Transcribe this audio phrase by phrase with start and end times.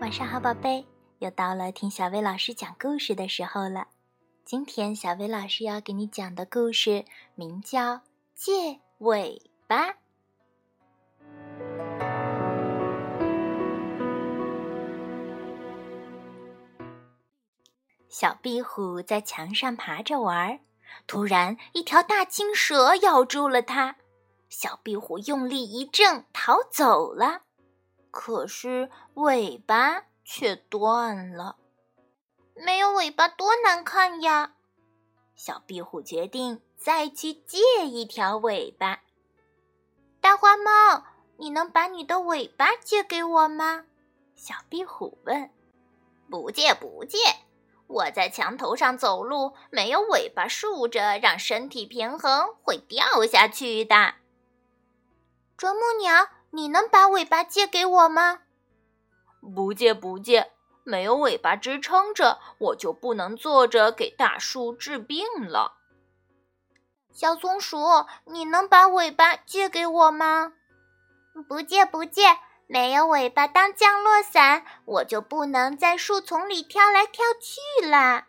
[0.00, 0.84] 晚上好，宝贝！
[1.18, 3.88] 又到了听小薇老师讲故事的时候了。
[4.44, 7.94] 今天小薇老师要给你讲的故事名叫
[8.32, 9.88] 《借尾巴》。
[18.08, 20.60] 小壁虎在墙上爬着玩，
[21.08, 23.96] 突然一条大青蛇咬住了它。
[24.48, 27.47] 小壁虎用力一挣，逃走了。
[28.10, 31.56] 可是尾巴却断了，
[32.54, 34.54] 没有尾巴多难看呀！
[35.36, 39.02] 小壁虎决定再去借一条尾巴。
[40.20, 41.04] 大花猫，
[41.36, 43.84] 你能把你的尾巴借给我吗？
[44.34, 45.50] 小壁虎问。
[46.30, 47.18] 不借不借，
[47.86, 54.14] 我在墙头上走路，没有尾巴竖着，让身体平衡，会掉下去的。
[55.56, 56.28] 啄木鸟。
[56.50, 58.40] 你能把尾巴借给我吗？
[59.54, 65.74] 不借不借，没有尾巴支撑着，我就不能坐着给大树治病了。
[67.12, 67.78] 小松鼠，
[68.26, 70.52] 你能把尾巴借给我吗？
[71.48, 72.22] 不借不借，
[72.66, 78.24] 没有尾巴当降落伞，我就不能在树丛里跳来跳去了。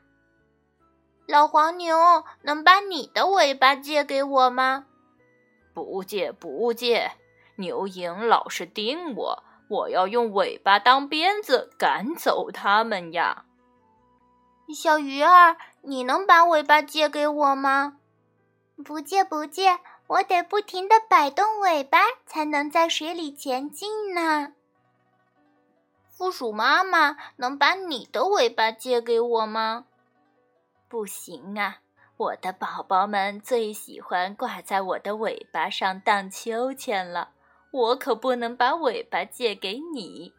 [1.28, 4.86] 老黄牛，能把你的尾巴借给我吗？
[5.74, 7.12] 不借不借。
[7.60, 13.46] 牛蝇老是叮我，我要用尾巴当鞭子赶走它们呀。
[14.74, 17.98] 小鱼儿，你能把尾巴借给我吗？
[18.86, 24.54] 不借不借，我得不停地摆动尾巴才能在水里前进呢。
[26.08, 29.86] 负鼠妈妈，能把你的尾巴借给我吗？
[30.88, 31.80] 不行啊。
[32.16, 37.30] 我的宝宝们最喜欢挂在我的尾巴上荡秋千了。
[37.72, 40.34] 我可不能把尾巴借给你，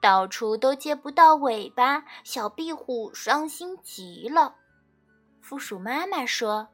[0.00, 4.56] 到处都借不到尾巴，小壁虎伤心极了。
[5.40, 6.68] 负鼠妈妈说：“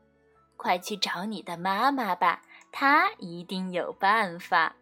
[0.56, 2.40] 快去找你的妈妈吧，
[2.72, 4.76] 她一定有办法。”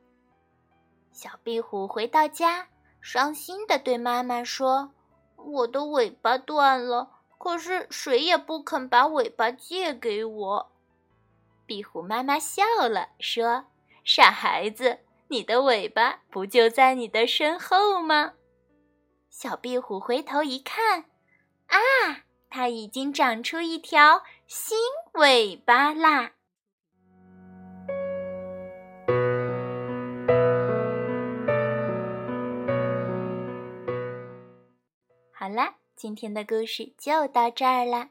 [1.10, 2.68] 小壁虎回到家，
[3.00, 4.92] 伤心地对妈妈说
[5.34, 10.70] ：“我的尾巴断了，可是谁也不肯把尾巴借给我。”
[11.66, 13.64] 壁虎妈妈笑了，说。
[14.08, 18.34] 傻孩子，你的尾巴不就在你的身后吗？
[19.28, 21.06] 小壁虎回头一看，
[21.66, 21.78] 啊，
[22.48, 24.78] 它已经长出一条新
[25.14, 26.34] 尾巴啦！
[35.32, 38.10] 好啦，今天的故事就到这儿啦。